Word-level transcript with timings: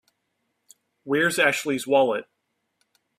Where's 1.03 1.37
Ashley's 1.37 1.85
wallet? 1.85 2.25